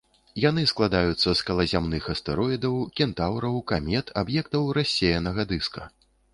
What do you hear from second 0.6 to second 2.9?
складаюцца з калязямных астэроідаў,